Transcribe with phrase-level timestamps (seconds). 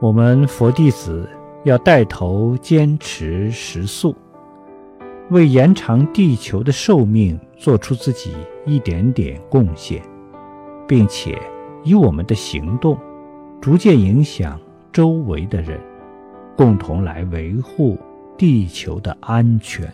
[0.00, 1.28] 我们佛弟子
[1.64, 4.16] 要带头坚持食素
[5.28, 8.34] 为延长地球的寿命做出自己
[8.64, 10.02] 一点点贡献
[10.88, 11.38] 并且
[11.84, 12.98] 以我们的行动
[13.60, 14.58] 逐渐影响
[14.90, 15.78] 周围的人
[16.56, 17.98] 共同来维护
[18.38, 19.92] 地球的安全。